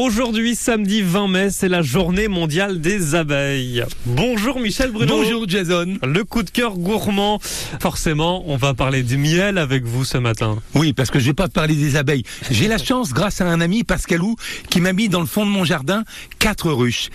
[0.00, 3.84] Aujourd'hui, samedi 20 mai, c'est la journée mondiale des abeilles.
[4.06, 5.18] Bonjour Michel Bruno.
[5.18, 5.98] Bonjour Jason.
[6.02, 7.38] Le coup de cœur gourmand.
[7.82, 10.56] Forcément, on va parler du miel avec vous ce matin.
[10.74, 12.22] Oui, parce que je vais pas parler des abeilles.
[12.50, 14.36] J'ai la chance, grâce à un ami, Pascalou,
[14.70, 16.02] qui m'a mis dans le fond de mon jardin
[16.38, 17.10] quatre ruches.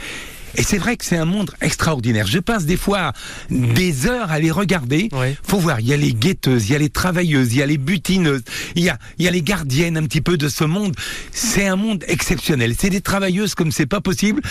[0.58, 2.28] Et c'est vrai que c'est un monde extraordinaire.
[2.28, 3.14] Je passe des fois
[3.50, 5.10] des heures à les regarder.
[5.12, 5.36] Oui.
[5.44, 7.66] Faut voir, il y a les guetteuses, il y a les travailleuses, il y a
[7.66, 8.44] les butineuses,
[8.76, 10.96] il y a, il y a les gardiennes un petit peu de ce monde.
[11.32, 12.76] C'est un monde exceptionnel.
[12.78, 14.42] C'est des travailleuses comme c'est pas possible.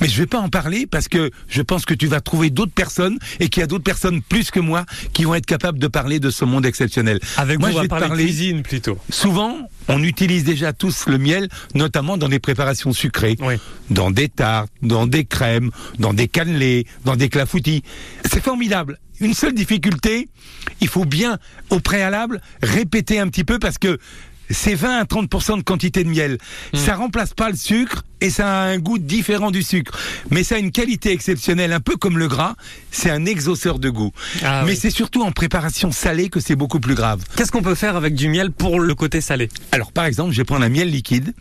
[0.00, 2.72] Mais je vais pas en parler parce que je pense que tu vas trouver d'autres
[2.72, 5.86] personnes et qu'il y a d'autres personnes plus que moi qui vont être capables de
[5.86, 7.20] parler de ce monde exceptionnel.
[7.36, 8.98] Avec moi, vous, je va vais te parler, cuisine plutôt.
[9.10, 9.56] Souvent,
[9.88, 13.54] on utilise déjà tous le miel, notamment dans des préparations sucrées, Oui.
[13.90, 17.82] dans des tartes, dans des crèmes, dans des cannelés, dans des clafoutis.
[18.30, 18.98] C'est formidable.
[19.20, 20.28] Une seule difficulté,
[20.80, 21.38] il faut bien,
[21.68, 23.98] au préalable, répéter un petit peu parce que
[24.50, 26.38] c'est 20 à 30% de quantité de miel.
[26.74, 29.98] Ça remplace pas le sucre et ça a un goût différent du sucre.
[30.30, 32.54] Mais ça a une qualité exceptionnelle, un peu comme le gras.
[32.90, 34.12] C'est un exauceur de goût.
[34.42, 34.78] Ah Mais oui.
[34.80, 37.22] c'est surtout en préparation salée que c'est beaucoup plus grave.
[37.36, 39.48] Qu'est-ce qu'on peut faire avec du miel pour le côté salé?
[39.72, 41.32] Alors par exemple, je vais prendre un miel liquide,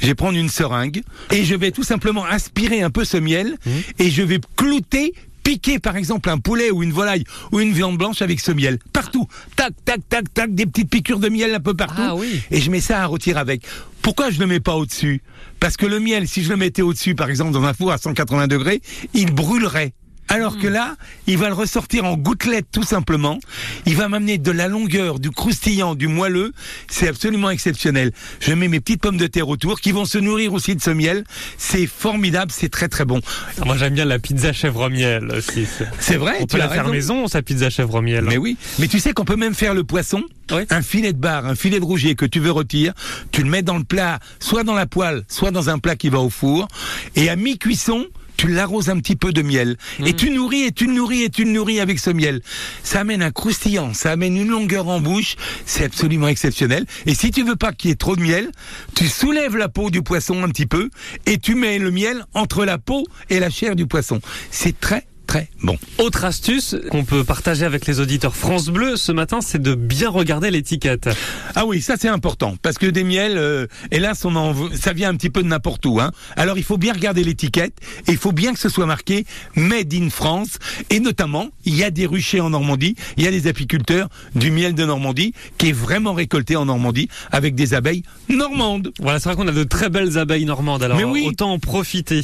[0.00, 3.56] je vais prendre une seringue et je vais tout simplement aspirer un peu ce miel
[3.98, 5.12] et je vais clouter
[5.48, 8.78] piquer par exemple un poulet ou une volaille ou une viande blanche avec ce miel.
[8.92, 9.26] Partout.
[9.56, 12.02] Tac tac tac tac des petites piqûres de miel un peu partout.
[12.04, 12.42] Ah oui.
[12.50, 13.62] et je mets ça à rôtir avec.
[14.02, 15.22] Pourquoi je le mets pas au-dessus?
[15.58, 17.96] Parce que le miel si je le mettais au-dessus par exemple dans un four à
[17.96, 18.82] 180 degrés
[19.14, 19.94] il brûlerait
[20.28, 23.38] alors que là, il va le ressortir en gouttelettes tout simplement.
[23.86, 26.52] Il va m'amener de la longueur, du croustillant, du moelleux.
[26.88, 28.12] C'est absolument exceptionnel.
[28.40, 30.90] Je mets mes petites pommes de terre autour qui vont se nourrir aussi de ce
[30.90, 31.24] miel.
[31.56, 33.20] C'est formidable, c'est très très bon.
[33.64, 35.66] Moi, j'aime bien la pizza chèvre miel aussi.
[35.98, 36.92] C'est vrai, On tu peut la faire raison.
[36.92, 38.24] maison, sa pizza chèvre miel.
[38.24, 40.22] Mais oui, mais tu sais qu'on peut même faire le poisson.
[40.50, 40.62] Oui.
[40.70, 42.94] Un filet de bar, un filet de rougier que tu veux rôtir,
[43.32, 46.08] tu le mets dans le plat, soit dans la poêle, soit dans un plat qui
[46.08, 46.68] va au four,
[47.16, 48.06] et à mi-cuisson,
[48.38, 49.76] tu l'arroses un petit peu de miel.
[50.06, 52.40] Et tu nourris, et tu nourris, et tu nourris avec ce miel.
[52.82, 56.86] Ça amène un croustillant, ça amène une longueur en bouche, c'est absolument exceptionnel.
[57.04, 58.50] Et si tu veux pas qu'il y ait trop de miel,
[58.94, 60.88] tu soulèves la peau du poisson un petit peu,
[61.26, 64.20] et tu mets le miel entre la peau et la chair du poisson.
[64.52, 65.76] C'est très, très bon.
[65.98, 70.08] Autre astuce qu'on peut partager avec les auditeurs France Bleu ce matin, c'est de bien
[70.08, 71.08] regarder l'étiquette.
[71.54, 74.94] Ah oui, ça c'est important parce que des miels, euh, hélas, on en, veut- ça
[74.94, 76.00] vient un petit peu de n'importe où.
[76.00, 76.12] Hein.
[76.36, 77.74] Alors il faut bien regarder l'étiquette
[78.06, 80.58] et il faut bien que ce soit marqué Made in France
[80.88, 84.50] et notamment il y a des ruchers en Normandie, il y a des apiculteurs du
[84.50, 88.92] miel de Normandie qui est vraiment récolté en Normandie avec des abeilles normandes.
[88.98, 91.24] Voilà, c'est vrai qu'on a de très belles abeilles normandes, alors Mais oui.
[91.26, 92.22] autant en profiter.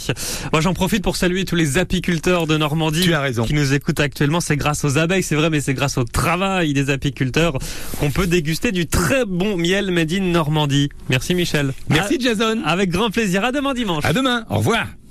[0.52, 3.44] Moi, j'en profite pour saluer tous les apiculteurs de Normandie Tu as raison.
[3.44, 4.40] qui nous écoutent actuellement.
[4.40, 7.58] C'est grâce aux abeilles, c'est vrai, mais c'est grâce au travail des apiculteurs
[7.98, 10.88] qu'on peut déguster du très bon miel made in Normandie.
[11.08, 11.72] Merci Michel.
[11.88, 12.62] Merci Jason.
[12.64, 13.44] Avec grand plaisir.
[13.44, 14.04] À demain dimanche.
[14.04, 14.44] À demain.
[14.50, 14.86] Au revoir.